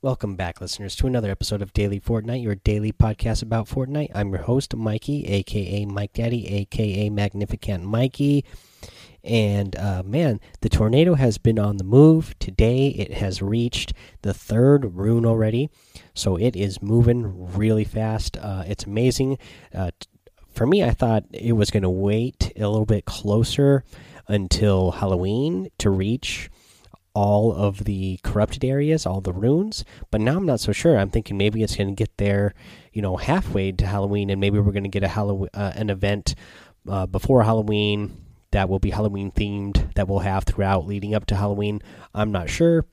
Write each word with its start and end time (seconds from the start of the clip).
Welcome 0.00 0.36
back, 0.36 0.60
listeners, 0.60 0.94
to 0.94 1.08
another 1.08 1.28
episode 1.28 1.60
of 1.60 1.72
Daily 1.72 1.98
Fortnite, 1.98 2.40
your 2.40 2.54
daily 2.54 2.92
podcast 2.92 3.42
about 3.42 3.66
Fortnite. 3.66 4.12
I'm 4.14 4.28
your 4.28 4.42
host, 4.42 4.76
Mikey, 4.76 5.26
aka 5.26 5.86
Mike 5.86 6.12
Daddy, 6.12 6.46
aka 6.54 7.10
Magnificent 7.10 7.82
Mikey. 7.82 8.44
And 9.24 9.74
uh, 9.74 10.04
man, 10.04 10.38
the 10.60 10.68
tornado 10.68 11.14
has 11.14 11.36
been 11.36 11.58
on 11.58 11.78
the 11.78 11.84
move. 11.84 12.38
Today 12.38 12.90
it 12.90 13.14
has 13.14 13.42
reached 13.42 13.92
the 14.22 14.32
third 14.32 14.94
rune 14.94 15.26
already. 15.26 15.68
So 16.14 16.36
it 16.36 16.54
is 16.54 16.80
moving 16.80 17.52
really 17.56 17.82
fast. 17.82 18.36
Uh, 18.36 18.62
it's 18.68 18.84
amazing. 18.84 19.36
Uh, 19.74 19.90
for 20.48 20.64
me, 20.64 20.84
I 20.84 20.90
thought 20.90 21.24
it 21.32 21.54
was 21.54 21.72
going 21.72 21.82
to 21.82 21.90
wait 21.90 22.52
a 22.54 22.68
little 22.68 22.86
bit 22.86 23.04
closer 23.04 23.82
until 24.28 24.92
Halloween 24.92 25.70
to 25.78 25.90
reach 25.90 26.50
all 27.18 27.52
of 27.52 27.82
the 27.82 28.20
corrupted 28.22 28.64
areas, 28.64 29.04
all 29.04 29.20
the 29.20 29.32
runes. 29.32 29.84
But 30.12 30.20
now 30.20 30.36
I'm 30.36 30.46
not 30.46 30.60
so 30.60 30.70
sure. 30.70 30.96
I'm 30.96 31.10
thinking 31.10 31.36
maybe 31.36 31.64
it's 31.64 31.74
going 31.74 31.88
to 31.88 31.94
get 31.94 32.16
there, 32.16 32.54
you 32.92 33.02
know, 33.02 33.16
halfway 33.16 33.72
to 33.72 33.86
Halloween, 33.86 34.30
and 34.30 34.40
maybe 34.40 34.60
we're 34.60 34.70
going 34.70 34.84
to 34.84 34.88
get 34.88 35.02
a 35.02 35.08
Halloween 35.08 35.48
uh, 35.52 35.72
an 35.74 35.90
event 35.90 36.36
uh, 36.88 37.06
before 37.06 37.42
Halloween 37.42 38.24
that 38.52 38.68
will 38.68 38.78
be 38.78 38.90
Halloween 38.90 39.32
themed 39.32 39.94
that 39.94 40.06
we'll 40.06 40.20
have 40.20 40.44
throughout 40.44 40.86
leading 40.86 41.12
up 41.12 41.26
to 41.26 41.34
Halloween. 41.34 41.82
I'm 42.14 42.30
not 42.30 42.48
sure 42.48 42.86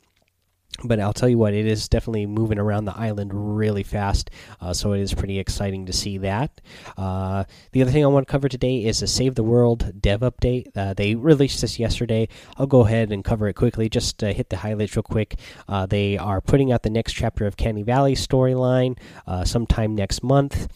but 0.83 0.99
I'll 0.99 1.13
tell 1.13 1.29
you 1.29 1.37
what, 1.37 1.53
it 1.53 1.65
is 1.65 1.87
definitely 1.87 2.25
moving 2.25 2.59
around 2.59 2.85
the 2.85 2.97
island 2.97 3.31
really 3.33 3.83
fast. 3.83 4.29
Uh, 4.59 4.73
so 4.73 4.91
it 4.93 4.99
is 4.99 5.13
pretty 5.13 5.39
exciting 5.39 5.85
to 5.85 5.93
see 5.93 6.17
that. 6.19 6.61
Uh, 6.97 7.45
the 7.71 7.81
other 7.81 7.91
thing 7.91 8.03
I 8.03 8.07
want 8.07 8.27
to 8.27 8.31
cover 8.31 8.49
today 8.49 8.83
is 8.83 9.01
a 9.01 9.07
Save 9.07 9.35
the 9.35 9.43
World 9.43 10.01
dev 10.01 10.19
update. 10.19 10.67
Uh, 10.75 10.93
they 10.93 11.15
released 11.15 11.61
this 11.61 11.79
yesterday. 11.79 12.27
I'll 12.57 12.67
go 12.67 12.81
ahead 12.81 13.11
and 13.11 13.23
cover 13.23 13.47
it 13.47 13.53
quickly. 13.53 13.89
Just 13.89 14.19
hit 14.21 14.49
the 14.49 14.57
highlights 14.57 14.95
real 14.95 15.03
quick. 15.03 15.39
Uh, 15.67 15.85
they 15.85 16.17
are 16.17 16.41
putting 16.41 16.71
out 16.71 16.83
the 16.83 16.89
next 16.89 17.13
chapter 17.13 17.45
of 17.45 17.57
Canny 17.57 17.83
Valley 17.83 18.15
storyline 18.15 18.97
uh, 19.27 19.45
sometime 19.45 19.95
next 19.95 20.23
month. 20.23 20.67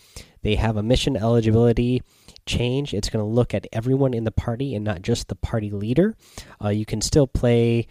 They 0.42 0.56
have 0.56 0.78
a 0.78 0.84
mission 0.84 1.18
eligibility 1.18 2.02
change. 2.46 2.94
It's 2.94 3.10
going 3.10 3.24
to 3.24 3.30
look 3.30 3.54
at 3.54 3.68
everyone 3.74 4.14
in 4.14 4.24
the 4.24 4.32
party 4.32 4.74
and 4.74 4.86
not 4.86 5.02
just 5.02 5.28
the 5.28 5.36
party 5.36 5.72
leader. 5.72 6.16
Uh, 6.64 6.70
you 6.70 6.86
can 6.86 7.02
still 7.02 7.28
play 7.28 7.88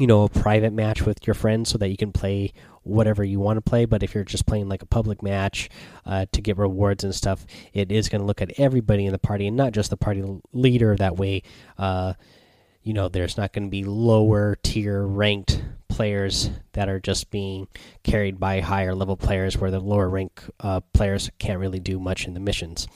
you 0.00 0.06
know 0.06 0.22
a 0.22 0.28
private 0.30 0.72
match 0.72 1.02
with 1.02 1.26
your 1.26 1.34
friends 1.34 1.68
so 1.68 1.76
that 1.76 1.90
you 1.90 1.96
can 1.96 2.10
play 2.10 2.54
whatever 2.84 3.22
you 3.22 3.38
want 3.38 3.58
to 3.58 3.60
play 3.60 3.84
but 3.84 4.02
if 4.02 4.14
you're 4.14 4.24
just 4.24 4.46
playing 4.46 4.66
like 4.66 4.80
a 4.80 4.86
public 4.86 5.22
match 5.22 5.68
uh, 6.06 6.24
to 6.32 6.40
get 6.40 6.56
rewards 6.56 7.04
and 7.04 7.14
stuff 7.14 7.44
it 7.74 7.92
is 7.92 8.08
going 8.08 8.20
to 8.20 8.26
look 8.26 8.40
at 8.40 8.58
everybody 8.58 9.04
in 9.04 9.12
the 9.12 9.18
party 9.18 9.46
and 9.46 9.58
not 9.58 9.72
just 9.72 9.90
the 9.90 9.98
party 9.98 10.24
leader 10.54 10.96
that 10.96 11.16
way 11.18 11.42
uh, 11.76 12.14
you 12.82 12.94
know 12.94 13.08
there's 13.10 13.36
not 13.36 13.52
going 13.52 13.64
to 13.64 13.70
be 13.70 13.84
lower 13.84 14.56
tier 14.62 15.06
ranked 15.06 15.62
players 15.88 16.48
that 16.72 16.88
are 16.88 16.98
just 16.98 17.30
being 17.30 17.68
carried 18.02 18.40
by 18.40 18.60
higher 18.60 18.94
level 18.94 19.18
players 19.18 19.58
where 19.58 19.70
the 19.70 19.80
lower 19.80 20.08
rank 20.08 20.42
uh, 20.60 20.80
players 20.94 21.30
can't 21.38 21.60
really 21.60 21.80
do 21.80 22.00
much 22.00 22.26
in 22.26 22.32
the 22.32 22.40
missions 22.40 22.88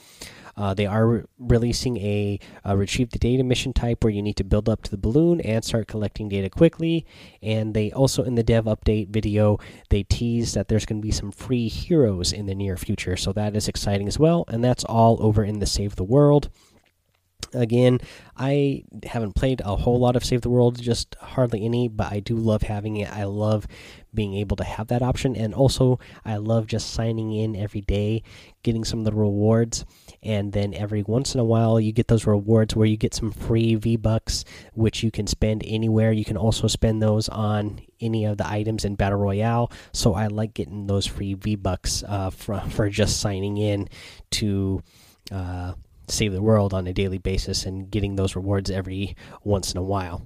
uh, 0.57 0.73
they 0.73 0.85
are 0.85 1.07
re 1.07 1.23
releasing 1.37 1.97
a, 1.97 2.39
a, 2.63 2.77
retrieve 2.77 3.11
the 3.11 3.19
data 3.19 3.43
mission 3.43 3.73
type 3.73 4.03
where 4.03 4.13
you 4.13 4.21
need 4.21 4.37
to 4.37 4.43
build 4.43 4.69
up 4.69 4.81
to 4.83 4.91
the 4.91 4.97
balloon 4.97 5.41
and 5.41 5.63
start 5.63 5.87
collecting 5.87 6.29
data 6.29 6.49
quickly. 6.49 7.05
And 7.41 7.73
they 7.73 7.91
also, 7.91 8.23
in 8.23 8.35
the 8.35 8.43
dev 8.43 8.65
update 8.65 9.09
video, 9.09 9.57
they 9.89 10.03
tease 10.03 10.53
that 10.53 10.67
there's 10.67 10.85
going 10.85 11.01
to 11.01 11.05
be 11.05 11.11
some 11.11 11.31
free 11.31 11.67
heroes 11.67 12.31
in 12.31 12.45
the 12.45 12.55
near 12.55 12.77
future. 12.77 13.17
So 13.17 13.33
that 13.33 13.55
is 13.55 13.67
exciting 13.67 14.07
as 14.07 14.17
well. 14.17 14.45
And 14.47 14.63
that's 14.63 14.83
all 14.85 15.17
over 15.21 15.43
in 15.43 15.59
the 15.59 15.65
Save 15.65 15.95
the 15.95 16.03
World. 16.03 16.49
Again, 17.53 17.99
I 18.37 18.83
haven't 19.05 19.35
played 19.35 19.61
a 19.63 19.75
whole 19.75 19.99
lot 19.99 20.15
of 20.15 20.25
Save 20.25 20.41
the 20.41 20.49
World, 20.49 20.81
just 20.81 21.15
hardly 21.19 21.65
any, 21.65 21.87
but 21.87 22.11
I 22.11 22.19
do 22.19 22.35
love 22.35 22.63
having 22.63 22.97
it. 22.97 23.11
I 23.11 23.23
love 23.23 23.67
being 24.13 24.35
able 24.35 24.55
to 24.57 24.63
have 24.63 24.87
that 24.87 25.01
option, 25.01 25.35
and 25.35 25.53
also 25.53 25.99
I 26.23 26.37
love 26.37 26.67
just 26.67 26.91
signing 26.93 27.33
in 27.33 27.55
every 27.55 27.81
day, 27.81 28.23
getting 28.63 28.83
some 28.83 28.99
of 28.99 29.05
the 29.05 29.11
rewards, 29.11 29.85
and 30.23 30.53
then 30.53 30.73
every 30.73 31.03
once 31.03 31.33
in 31.33 31.39
a 31.39 31.43
while 31.43 31.79
you 31.79 31.91
get 31.91 32.07
those 32.07 32.25
rewards 32.25 32.75
where 32.75 32.87
you 32.87 32.97
get 32.97 33.13
some 33.13 33.31
free 33.31 33.75
V 33.75 33.97
Bucks, 33.97 34.45
which 34.73 35.03
you 35.03 35.11
can 35.11 35.27
spend 35.27 35.63
anywhere. 35.65 36.11
You 36.11 36.25
can 36.25 36.37
also 36.37 36.67
spend 36.67 37.01
those 37.01 37.29
on 37.29 37.81
any 37.99 38.25
of 38.25 38.37
the 38.37 38.47
items 38.47 38.85
in 38.85 38.95
Battle 38.95 39.19
Royale. 39.19 39.71
So 39.93 40.13
I 40.13 40.27
like 40.27 40.53
getting 40.53 40.87
those 40.87 41.05
free 41.05 41.33
V 41.33 41.55
Bucks 41.55 42.03
uh, 42.07 42.29
for, 42.29 42.59
for 42.69 42.89
just 42.89 43.19
signing 43.19 43.57
in 43.57 43.87
to. 44.31 44.81
Uh, 45.31 45.73
save 46.07 46.33
the 46.33 46.41
world 46.41 46.73
on 46.73 46.87
a 46.87 46.93
daily 46.93 47.17
basis 47.17 47.65
and 47.65 47.89
getting 47.89 48.15
those 48.15 48.35
rewards 48.35 48.69
every 48.69 49.15
once 49.43 49.71
in 49.71 49.77
a 49.77 49.83
while. 49.83 50.25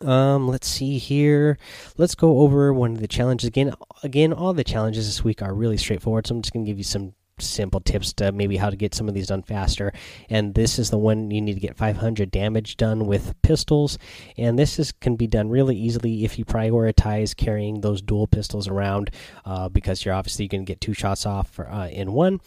Um, 0.00 0.48
let's 0.48 0.66
see 0.66 0.98
here. 0.98 1.58
Let's 1.96 2.14
go 2.14 2.40
over 2.40 2.72
one 2.72 2.92
of 2.92 3.00
the 3.00 3.08
challenges 3.08 3.46
again. 3.46 3.74
Again, 4.02 4.32
all 4.32 4.52
the 4.52 4.64
challenges 4.64 5.06
this 5.06 5.22
week 5.22 5.42
are 5.42 5.54
really 5.54 5.76
straightforward, 5.76 6.26
so 6.26 6.34
I'm 6.34 6.42
just 6.42 6.52
gonna 6.52 6.66
give 6.66 6.78
you 6.78 6.84
some 6.84 7.14
simple 7.38 7.80
tips 7.80 8.12
to 8.14 8.32
maybe 8.32 8.56
how 8.56 8.70
to 8.70 8.76
get 8.76 8.94
some 8.94 9.08
of 9.08 9.14
these 9.14 9.26
done 9.26 9.42
faster. 9.42 9.92
And 10.28 10.54
this 10.54 10.78
is 10.78 10.90
the 10.90 10.98
one 10.98 11.30
you 11.30 11.40
need 11.40 11.54
to 11.54 11.60
get 11.60 11.76
500 11.76 12.30
damage 12.30 12.76
done 12.76 13.06
with 13.06 13.34
pistols. 13.42 13.98
And 14.36 14.58
this 14.58 14.78
is 14.78 14.92
can 14.92 15.16
be 15.16 15.26
done 15.26 15.48
really 15.48 15.76
easily 15.76 16.24
if 16.24 16.38
you 16.38 16.44
prioritize 16.44 17.36
carrying 17.36 17.80
those 17.80 18.02
dual 18.02 18.26
pistols 18.26 18.68
around, 18.68 19.10
uh, 19.44 19.68
because 19.68 20.04
you're 20.04 20.14
obviously 20.14 20.48
going 20.48 20.64
to 20.64 20.70
get 20.70 20.80
two 20.80 20.94
shots 20.94 21.26
off 21.26 21.50
for, 21.50 21.70
uh, 21.70 21.88
in 21.88 22.12
one, 22.12 22.40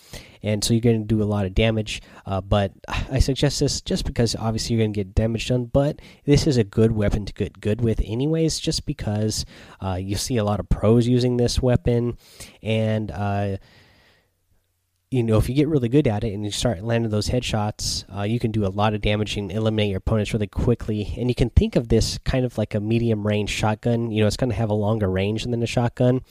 and 0.43 0.63
so 0.63 0.73
you're 0.73 0.81
going 0.81 1.01
to 1.01 1.07
do 1.07 1.21
a 1.21 1.25
lot 1.25 1.45
of 1.45 1.53
damage. 1.53 2.01
Uh, 2.25 2.41
but 2.41 2.71
I 2.87 3.19
suggest 3.19 3.59
this 3.59 3.81
just 3.81 4.05
because 4.05 4.35
obviously 4.35 4.75
you're 4.75 4.83
going 4.83 4.93
to 4.93 5.03
get 5.03 5.15
damage 5.15 5.47
done. 5.47 5.65
But 5.65 5.99
this 6.25 6.47
is 6.47 6.57
a 6.57 6.63
good 6.63 6.91
weapon 6.91 7.25
to 7.25 7.33
get 7.33 7.59
good 7.59 7.81
with, 7.81 8.01
anyways, 8.05 8.59
just 8.59 8.85
because 8.85 9.45
uh, 9.81 9.95
you 9.95 10.15
see 10.15 10.37
a 10.37 10.43
lot 10.43 10.59
of 10.59 10.69
pros 10.69 11.07
using 11.07 11.37
this 11.37 11.61
weapon 11.61 12.17
and 12.61 13.11
uh, 13.11 13.57
you 15.11 15.23
know, 15.23 15.37
if 15.37 15.47
you 15.47 15.55
get 15.55 15.67
really 15.67 15.87
good 15.87 16.07
at 16.07 16.23
it 16.23 16.33
and 16.33 16.43
you 16.43 16.51
start 16.51 16.83
landing 16.83 17.11
those 17.11 17.29
headshots, 17.29 18.03
uh, 18.15 18.23
you 18.23 18.39
can 18.39 18.51
do 18.51 18.65
a 18.65 18.67
lot 18.67 18.93
of 18.93 19.01
damage 19.01 19.37
and 19.37 19.51
eliminate 19.51 19.89
your 19.89 19.99
opponents 19.99 20.33
really 20.33 20.47
quickly. 20.47 21.13
And 21.17 21.29
you 21.29 21.35
can 21.35 21.51
think 21.51 21.75
of 21.75 21.89
this 21.89 22.17
kind 22.19 22.43
of 22.43 22.57
like 22.57 22.73
a 22.73 22.79
medium 22.79 23.25
range 23.25 23.51
shotgun. 23.51 24.11
You 24.11 24.21
know, 24.21 24.27
it's 24.27 24.35
going 24.35 24.49
to 24.49 24.55
have 24.55 24.71
a 24.71 24.75
longer 24.75 25.09
range 25.09 25.43
than 25.43 25.61
a 25.61 25.67
shotgun, 25.67 26.21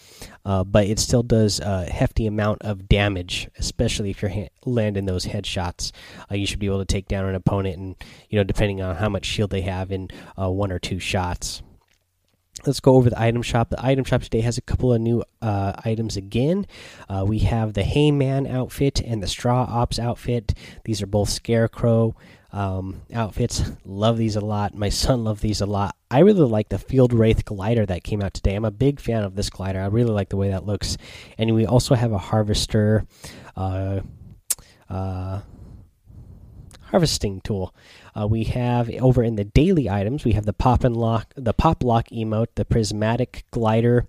uh, 0.45 0.65
but 0.65 0.87
it 0.87 0.99
still 0.99 1.23
does 1.23 1.61
a 1.61 1.85
hefty 1.85 2.27
amount 2.27 2.63
of 2.63 2.89
damage, 2.89 3.49
especially 3.59 4.11
if 4.11 4.21
you're 4.23 4.49
landing 4.67 5.07
those 5.07 5.27
headshots. 5.27 5.93
Uh, 6.31 6.35
you 6.35 6.47
should 6.47 6.59
be 6.59 6.67
able 6.67 6.81
to 6.81 6.85
take 6.85 7.07
down 7.07 7.27
an 7.27 7.37
opponent, 7.37 7.79
and 7.79 7.97
you 8.29 8.39
know, 8.39 8.45
depending 8.45 8.83
on 8.83 8.97
how 8.97 9.09
much 9.09 9.25
shield 9.25 9.51
they 9.51 9.63
have 9.63 9.93
in 9.93 10.09
uh, 10.37 10.51
one 10.51 10.73
or 10.73 10.81
two 10.81 10.99
shots 10.99 11.63
let's 12.67 12.81
go 12.81 12.95
over 12.95 13.11
the 13.11 13.21
item 13.21 13.43
shop. 13.43 13.71
The 13.71 13.85
item 13.85 14.05
shop 14.05 14.23
today 14.23 14.41
has 14.41 14.59
a 14.59 14.63
couple 14.63 14.93
of 14.93 15.01
new 15.01 15.23
uh, 15.43 15.73
items 15.85 16.17
again. 16.17 16.67
Uh, 17.09 17.25
we 17.27 17.41
have 17.41 17.75
the 17.75 17.83
Hayman 17.83 18.47
outfit 18.47 19.01
and 19.01 19.23
the 19.23 19.27
Straw 19.27 19.67
Ops 19.69 19.99
outfit. 19.99 20.55
These 20.85 21.03
are 21.03 21.07
both 21.07 21.29
Scarecrow 21.29 22.15
um, 22.53 23.03
outfits. 23.13 23.73
Love 23.85 24.17
these 24.17 24.37
a 24.37 24.41
lot. 24.41 24.75
My 24.75 24.89
son 24.89 25.25
loved 25.25 25.43
these 25.43 25.61
a 25.61 25.67
lot. 25.67 25.97
I 26.11 26.21
really 26.21 26.49
like 26.49 26.69
the 26.69 26.79
Field 26.79 27.13
Wraith 27.13 27.45
glider 27.45 27.85
that 27.87 28.05
came 28.05 28.23
out 28.23 28.35
today. 28.35 28.55
I'm 28.55 28.65
a 28.65 28.71
big 28.71 29.01
fan 29.01 29.25
of 29.25 29.35
this 29.35 29.51
glider. 29.51 29.81
I 29.81 29.87
really 29.87 30.13
like 30.13 30.29
the 30.29 30.37
way 30.37 30.51
that 30.51 30.65
looks. 30.65 30.97
And 31.37 31.55
we 31.55 31.67
also 31.67 31.95
have 31.95 32.13
a 32.13 32.19
Harvester. 32.19 33.07
Uh, 33.57 34.01
uh 34.89 35.41
harvesting 36.95 37.41
tool. 37.41 37.75
Uh, 38.19 38.27
we 38.27 38.45
have 38.45 38.89
over 39.01 39.23
in 39.23 39.37
the 39.37 39.45
daily 39.45 39.91
items, 39.91 40.25
we 40.25 40.33
have 40.33 40.47
the 40.47 40.53
pop 40.53 40.85
and 40.85 40.97
lock, 40.97 41.33
the 41.37 41.53
pop 41.53 41.83
lock 41.83 42.09
emote, 42.09 42.49
the 42.55 42.65
prismatic 42.65 43.45
glider. 43.51 44.07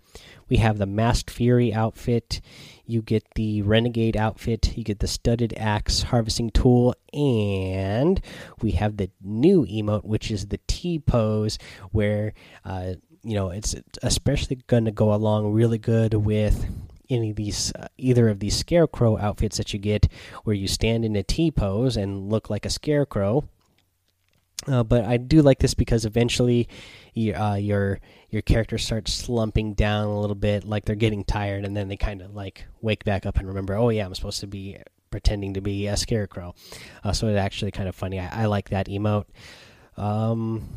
We 0.48 0.58
have 0.58 0.78
the 0.78 0.86
masked 0.86 1.32
fury 1.32 1.74
outfit. 1.74 2.40
You 2.86 3.02
get 3.02 3.24
the 3.34 3.64
renegade 3.64 4.16
outfit. 4.16 4.78
You 4.78 4.84
get 4.84 5.00
the 5.00 5.08
studded 5.08 5.56
axe 5.58 6.04
harvesting 6.04 6.52
tool, 6.52 6.94
and 7.14 8.22
we 8.62 8.72
have 8.72 8.98
the 8.98 9.10
new 9.24 9.66
emote, 9.66 10.06
which 10.06 10.30
is 10.30 10.48
the 10.48 10.60
T 10.68 11.00
pose, 11.00 11.58
where 11.92 12.34
uh, 12.64 12.94
you 13.24 13.34
know 13.34 13.50
it's 13.50 13.76
especially 14.04 14.58
going 14.68 14.86
to 14.86 14.92
go 14.92 15.14
along 15.14 15.52
really 15.52 15.80
good 15.80 16.14
with 16.14 16.68
any 17.10 17.32
of 17.32 17.36
these 17.36 17.74
uh, 17.74 17.88
either 17.98 18.30
of 18.30 18.40
these 18.40 18.56
scarecrow 18.56 19.18
outfits 19.18 19.58
that 19.58 19.74
you 19.74 19.80
get 19.80 20.08
where 20.44 20.56
you 20.56 20.68
stand 20.68 21.06
in 21.06 21.16
a 21.16 21.24
T 21.24 21.50
pose 21.50 21.98
and 21.98 22.30
look 22.30 22.52
like 22.52 22.68
a 22.68 22.70
scarecrow. 22.70 23.48
Uh, 24.68 24.84
but 24.84 25.06
I 25.06 25.18
do 25.18 25.42
like 25.42 25.60
this 25.60 25.74
because 25.74 26.06
eventually 26.06 26.68
you, 27.14 27.36
uh, 27.36 27.56
your 27.56 28.00
your 28.30 28.42
character 28.42 28.78
starts 28.78 29.14
slumping 29.14 29.74
down 29.74 30.08
a 30.08 30.20
little 30.20 30.36
bit, 30.36 30.66
like 30.66 30.86
they're 30.86 30.96
getting 30.96 31.24
tired, 31.24 31.66
and 31.66 31.78
then 31.78 31.88
they 31.88 31.98
kind 31.98 32.22
of 32.22 32.34
like 32.34 32.66
wake 32.82 33.04
back 33.04 33.26
up 33.26 33.38
and 33.38 33.48
remember, 33.48 33.76
oh 33.76 33.90
yeah, 33.90 34.06
I'm 34.06 34.16
supposed 34.16 34.40
to 34.42 34.48
be 34.48 34.78
pretending 35.12 35.54
to 35.54 35.62
be 35.62 35.88
a 35.88 35.96
scarecrow. 35.96 36.56
Uh, 37.04 37.14
so 37.14 37.28
it's 37.28 37.38
actually 37.38 37.72
kind 37.72 37.88
of 37.88 37.96
funny. 37.96 38.20
I, 38.20 38.44
I 38.44 38.46
like 38.48 38.70
that 38.70 38.88
emote. 38.88 39.26
Um, 39.98 40.68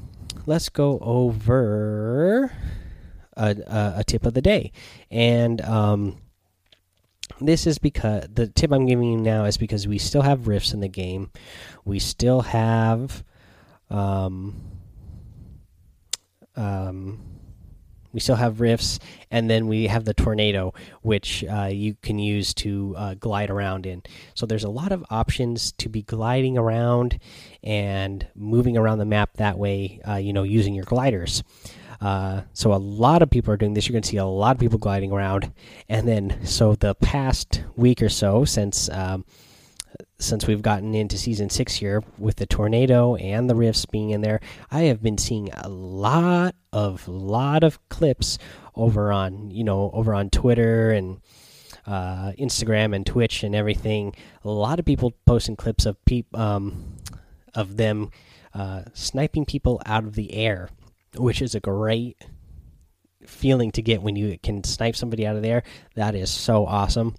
let's 0.46 0.69
go 0.69 0.99
over 1.00 2.52
a, 3.37 3.56
a, 3.67 3.93
a 3.96 4.05
tip 4.05 4.26
of 4.26 4.34
the 4.34 4.43
day, 4.43 4.70
and 5.11 5.61
um, 5.62 6.19
this 7.41 7.67
is 7.67 7.79
because 7.79 8.29
the 8.32 8.46
tip 8.46 8.70
I'm 8.70 8.87
giving 8.87 9.12
you 9.12 9.19
now 9.19 9.44
is 9.44 9.56
because 9.56 9.88
we 9.88 9.99
still 9.99 10.23
have 10.23 10.46
rifts 10.46 10.73
in 10.73 10.81
the 10.81 10.88
game, 10.88 11.31
we 11.84 11.99
still 11.99 12.43
have 12.43 13.25
um, 13.90 14.55
um, 16.56 17.20
we 18.12 18.20
still 18.20 18.37
have 18.37 18.61
rifts, 18.61 18.99
and 19.31 19.50
then 19.50 19.69
we 19.69 19.87
have 19.87 20.05
the 20.05 20.14
tornado, 20.14 20.73
which 21.02 21.44
uh, 21.44 21.69
you 21.70 21.94
can 22.02 22.19
use 22.19 22.55
to 22.55 22.94
uh, 22.96 23.14
glide 23.14 23.50
around 23.50 23.87
in. 23.87 24.02
So 24.35 24.46
there's 24.46 24.64
a 24.64 24.70
lot 24.70 24.93
of 24.93 25.05
options 25.11 25.73
to 25.73 25.88
be 25.88 26.02
gliding 26.02 26.56
around 26.56 27.19
and 27.62 28.26
moving 28.35 28.76
around 28.76 28.99
the 28.99 29.05
map 29.05 29.35
that 29.35 29.58
way. 29.58 30.00
Uh, 30.08 30.17
you 30.17 30.32
know, 30.32 30.43
using 30.43 30.75
your 30.75 30.84
gliders. 30.84 31.43
Uh, 32.00 32.43
so 32.55 32.73
a 32.73 32.76
lot 32.76 33.23
of 33.23 33.31
people 33.31 33.52
are 33.52 33.56
doing 33.56 33.75
this. 33.75 33.88
You're 33.88 33.94
going 33.94 34.02
to 34.02 34.08
see 34.08 34.17
a 34.17 34.25
lot 34.25 34.56
of 34.56 34.61
people 34.61 34.79
gliding 34.79 35.12
around, 35.12 35.52
and 35.88 36.08
then 36.08 36.44
so 36.46 36.75
the 36.75 36.94
past 36.94 37.62
week 37.76 38.02
or 38.02 38.08
so 38.08 38.44
since. 38.44 38.88
Um, 38.88 39.25
since 40.20 40.47
we've 40.47 40.62
gotten 40.62 40.94
into 40.94 41.17
season 41.17 41.49
six 41.49 41.75
here 41.75 42.03
with 42.19 42.37
the 42.37 42.47
tornado 42.47 43.15
and 43.17 43.49
the 43.49 43.55
rifts 43.55 43.87
being 43.87 44.11
in 44.11 44.20
there, 44.20 44.41
I 44.70 44.82
have 44.82 45.03
been 45.03 45.19
seeing 45.19 45.50
a 45.53 45.69
lot 45.69 46.55
of 46.73 47.06
lot 47.06 47.62
of 47.62 47.88
clips 47.88 48.38
over 48.75 49.12
on 49.12 49.50
you 49.50 49.65
know 49.65 49.91
over 49.93 50.15
on 50.15 50.31
Twitter 50.31 50.91
and 50.91 51.20
uh, 51.87 52.32
Instagram 52.38 52.94
and 52.94 53.06
Twitch 53.06 53.43
and 53.43 53.55
everything. 53.55 54.15
A 54.44 54.50
lot 54.50 54.79
of 54.79 54.85
people 54.85 55.15
posting 55.25 55.56
clips 55.56 55.87
of 55.87 56.05
peop 56.05 56.26
um, 56.37 56.97
of 57.55 57.76
them 57.76 58.11
uh, 58.55 58.82
sniping 58.94 59.44
people 59.44 59.81
out 59.87 60.05
of 60.05 60.15
the 60.15 60.35
air, 60.35 60.69
which 61.17 61.41
is 61.41 61.55
a 61.55 61.61
great 61.61 62.17
feeling 63.26 63.70
to 63.73 63.82
get 63.82 64.03
when 64.03 64.17
you 64.17 64.38
can 64.43 64.65
snipe 64.65 64.97
somebody 64.97 65.26
out 65.26 65.37
of 65.37 65.43
there. 65.43 65.62
That 65.94 66.15
is 66.15 66.31
so 66.31 66.67
awesome. 66.67 67.15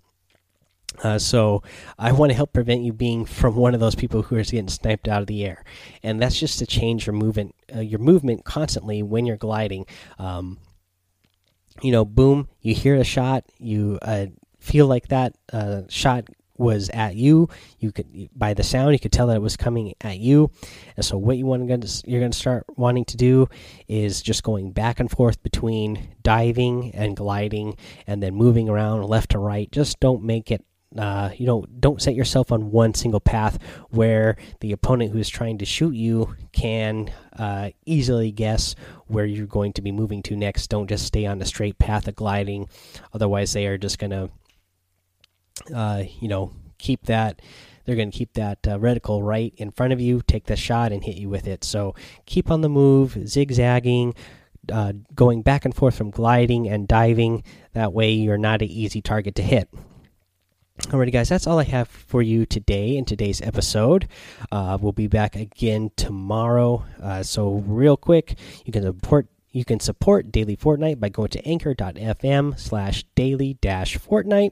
Uh, 1.04 1.18
so 1.18 1.64
I 1.98 2.12
want 2.12 2.32
to 2.32 2.36
help 2.36 2.54
prevent 2.54 2.82
you 2.82 2.94
being 2.94 3.26
from 3.26 3.56
one 3.56 3.74
of 3.74 3.80
those 3.80 3.96
people 3.96 4.22
who 4.22 4.36
is 4.36 4.52
getting 4.52 4.68
sniped 4.68 5.08
out 5.08 5.22
of 5.22 5.28
the 5.28 5.46
air, 5.46 5.64
and 6.04 6.22
that's 6.22 6.40
just 6.40 6.60
to 6.60 6.66
change 6.66 7.06
your 7.06 7.14
movement, 7.14 7.56
uh, 7.74 7.80
your 7.80 8.00
movement 8.00 8.44
constantly 8.44 9.04
when 9.04 9.26
you're 9.26 9.38
gliding. 9.38 9.86
Um, 10.18 10.58
you 11.82 11.92
know, 11.92 12.04
boom, 12.04 12.50
you 12.62 12.76
hear 12.76 12.96
a 12.96 13.04
shot, 13.04 13.46
you 13.60 14.00
uh, 14.02 14.28
feel 14.60 14.88
like 14.88 15.08
that 15.08 15.36
uh, 15.54 15.84
shot 15.88 16.28
was 16.60 16.90
at 16.90 17.16
you. 17.16 17.48
You 17.80 17.92
could 17.92 18.30
by 18.36 18.54
the 18.54 18.64
sound, 18.64 18.92
you 18.92 19.00
could 19.00 19.14
tell 19.14 19.28
that 19.28 19.38
it 19.38 19.42
was 19.42 19.56
coming 19.58 19.94
at 20.02 20.20
you. 20.20 20.52
And 20.98 21.06
so, 21.06 21.18
what 21.18 21.38
you 21.38 21.46
want 21.46 21.68
to 21.68 22.04
you're 22.06 22.20
going 22.20 22.32
to 22.32 22.38
start 22.38 22.66
wanting 22.76 23.06
to 23.06 23.18
do 23.18 23.48
is 23.88 24.22
just 24.22 24.44
going 24.44 24.72
back 24.72 25.00
and 25.00 25.10
forth 25.10 25.42
between 25.42 26.10
diving 26.22 26.92
and 26.94 27.16
gliding, 27.16 27.78
and 28.06 28.22
then 28.22 28.36
moving 28.36 28.70
around 28.70 29.04
left 29.06 29.32
to 29.32 29.40
right. 29.40 29.72
Just 29.72 30.00
don't 30.00 30.24
make 30.24 30.52
it 30.52 30.64
uh, 30.98 31.30
you 31.38 31.46
know, 31.46 31.66
don't 31.80 32.02
set 32.02 32.16
yourself 32.16 32.52
on 32.52 32.72
one 32.72 32.94
single 32.94 33.20
path 33.20 33.60
where 33.90 34.38
the 34.60 34.72
opponent 34.72 35.12
who 35.12 35.20
is 35.20 35.30
trying 35.30 35.60
to 35.60 35.66
shoot 35.66 35.94
you 35.94 36.36
can 36.52 37.12
uh, 37.38 37.70
easily 37.86 38.32
guess 38.32 38.76
where 39.06 39.26
you're 39.26 39.46
going 39.46 39.74
to 39.74 39.82
be 39.82 39.92
moving 39.92 40.24
to 40.24 40.36
next. 40.36 40.68
Don't 40.68 40.88
just 40.88 41.06
stay 41.06 41.26
on 41.26 41.38
the 41.38 41.46
straight 41.46 41.78
path 41.78 42.08
of 42.08 42.16
gliding, 42.16 42.68
otherwise 43.14 43.54
they 43.54 43.68
are 43.68 43.78
just 43.78 44.00
going 44.00 44.12
to, 44.12 44.30
uh, 45.76 46.04
you 46.20 46.28
know, 46.28 46.52
keep 46.80 47.06
that. 47.06 47.42
They're 47.86 47.96
going 47.96 48.12
to 48.12 48.18
keep 48.18 48.34
that 48.34 48.68
uh, 48.68 48.78
reticle 48.78 49.24
right 49.24 49.54
in 49.58 49.72
front 49.72 49.94
of 49.94 50.02
you, 50.02 50.22
take 50.26 50.46
the 50.46 50.56
shot, 50.56 50.92
and 50.92 51.04
hit 51.04 51.18
you 51.18 51.30
with 51.30 51.48
it. 51.48 51.64
So 51.64 51.96
keep 52.26 52.52
on 52.52 52.62
the 52.62 52.70
move, 52.70 53.18
zigzagging, 53.28 54.16
uh, 54.72 54.94
going 55.16 55.42
back 55.42 55.66
and 55.66 55.76
forth 55.76 55.96
from 55.96 56.12
gliding 56.12 56.68
and 56.68 56.88
diving. 56.88 57.44
That 57.74 57.94
way, 57.94 58.12
you're 58.12 58.38
not 58.38 58.62
an 58.62 58.70
easy 58.70 59.02
target 59.02 59.36
to 59.36 59.42
hit. 59.42 59.70
Alrighty, 60.88 61.12
guys, 61.12 61.30
that's 61.30 61.46
all 61.46 61.60
I 61.60 61.66
have 61.66 61.88
for 61.88 62.24
you 62.24 62.48
today 62.48 62.98
in 62.98 63.06
today's 63.06 63.42
episode. 63.42 64.08
Uh, 64.52 64.76
we'll 64.82 64.92
be 64.92 65.06
back 65.06 65.36
again 65.36 65.92
tomorrow. 65.96 66.84
Uh, 67.00 67.22
so, 67.22 67.64
real 67.68 67.96
quick, 67.96 68.36
you 68.66 68.74
can 68.74 68.84
support 68.84 69.28
you 69.52 69.66
can 69.66 69.80
support 69.80 70.32
Daily 70.32 70.56
Fortnite 70.56 71.00
by 71.00 71.10
going 71.10 71.30
to 71.30 71.46
anchor.fm 71.46 72.60
slash 72.60 73.04
daily 73.16 73.56
dash 73.56 73.98
Fortnite. 73.98 74.52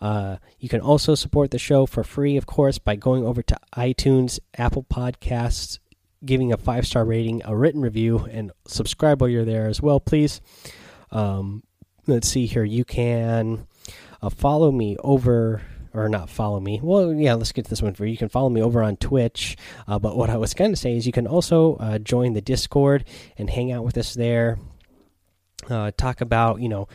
Uh, 0.00 0.36
you 0.58 0.68
can 0.68 0.80
also 0.80 1.14
support 1.14 1.50
the 1.50 1.58
show 1.58 1.84
for 1.86 2.04
free, 2.04 2.36
of 2.36 2.46
course, 2.46 2.78
by 2.78 2.96
going 2.96 3.24
over 3.24 3.42
to 3.42 3.58
iTunes, 3.74 4.38
Apple 4.56 4.84
Podcasts, 4.84 5.78
giving 6.24 6.52
a 6.52 6.56
five 6.56 6.86
star 6.86 7.04
rating, 7.04 7.42
a 7.44 7.56
written 7.56 7.80
review, 7.80 8.26
and 8.30 8.52
subscribe 8.66 9.20
while 9.20 9.30
you're 9.30 9.44
there 9.44 9.68
as 9.68 9.82
well, 9.82 10.00
please. 10.00 10.40
Um, 11.10 11.62
let's 12.06 12.28
see 12.28 12.46
here. 12.46 12.64
You 12.64 12.84
can 12.84 13.66
uh, 14.26 14.30
follow 14.30 14.72
me 14.72 14.96
over 15.04 15.62
or 15.94 16.08
not 16.08 16.28
follow 16.28 16.60
me. 16.60 16.80
Well, 16.82 17.14
yeah, 17.14 17.34
let's 17.34 17.52
get 17.52 17.64
to 17.64 17.70
this 17.70 17.80
one 17.80 17.94
for 17.94 18.04
you. 18.04 18.12
You 18.12 18.18
can 18.18 18.28
follow 18.28 18.50
me 18.50 18.60
over 18.60 18.82
on 18.82 18.96
Twitch. 18.96 19.56
Uh, 19.86 19.98
but 19.98 20.16
what 20.16 20.28
I 20.28 20.36
was 20.36 20.52
going 20.52 20.72
to 20.72 20.76
say 20.76 20.96
is 20.96 21.06
you 21.06 21.12
can 21.12 21.26
also 21.26 21.76
uh, 21.76 21.98
join 21.98 22.34
the 22.34 22.40
Discord 22.40 23.04
and 23.38 23.48
hang 23.48 23.72
out 23.72 23.84
with 23.84 23.96
us 23.96 24.14
there. 24.14 24.58
Uh, 25.70 25.90
talk 25.96 26.20
about, 26.20 26.60
you 26.60 26.68
know, 26.68 26.86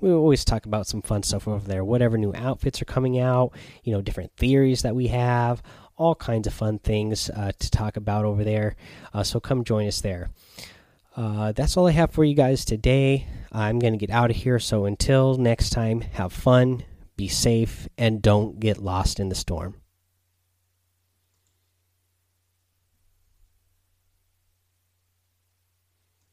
we 0.00 0.10
always 0.10 0.44
talk 0.44 0.66
about 0.66 0.86
some 0.86 1.00
fun 1.00 1.22
stuff 1.22 1.48
over 1.48 1.66
there. 1.66 1.84
Whatever 1.84 2.18
new 2.18 2.34
outfits 2.34 2.82
are 2.82 2.86
coming 2.86 3.18
out, 3.18 3.52
you 3.84 3.92
know, 3.92 4.02
different 4.02 4.32
theories 4.36 4.82
that 4.82 4.96
we 4.96 5.06
have, 5.06 5.62
all 5.96 6.14
kinds 6.14 6.46
of 6.46 6.52
fun 6.52 6.78
things 6.80 7.30
uh, 7.30 7.52
to 7.58 7.70
talk 7.70 7.96
about 7.96 8.24
over 8.24 8.44
there. 8.44 8.74
Uh, 9.14 9.22
so 9.22 9.38
come 9.40 9.64
join 9.64 9.86
us 9.86 10.00
there. 10.00 10.30
Uh, 11.14 11.52
that's 11.52 11.76
all 11.76 11.86
I 11.86 11.92
have 11.92 12.10
for 12.10 12.24
you 12.24 12.34
guys 12.34 12.64
today. 12.64 13.26
I'm 13.50 13.78
going 13.78 13.92
to 13.92 13.98
get 13.98 14.10
out 14.10 14.30
of 14.30 14.36
here. 14.36 14.58
So 14.58 14.86
until 14.86 15.36
next 15.36 15.70
time, 15.70 16.00
have 16.00 16.32
fun, 16.32 16.84
be 17.16 17.28
safe, 17.28 17.88
and 17.98 18.22
don't 18.22 18.58
get 18.58 18.78
lost 18.78 19.20
in 19.20 19.28
the 19.28 19.34
storm. 19.34 19.81